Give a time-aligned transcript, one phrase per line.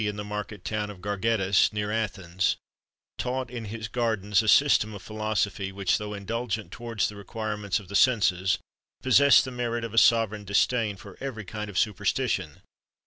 [0.07, 2.57] in the market town of Gargettus, near Athens
[3.19, 7.87] taught in his gardens a system of philosophy, which, though indulgent towards the requirements of
[7.87, 8.57] the senses,
[9.03, 12.63] possessed the merit of a sovereign disdain for every kind of superstition.